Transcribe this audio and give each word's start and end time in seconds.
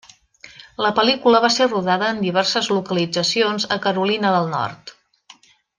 La 0.85 0.91
pel·lícula 0.99 1.41
va 1.43 1.51
ser 1.57 1.67
rodada 1.67 2.07
en 2.15 2.23
diverses 2.23 2.71
localitzacions 2.79 3.69
a 3.77 3.81
Carolina 3.87 4.33
del 4.39 4.51
Nord. 4.59 4.97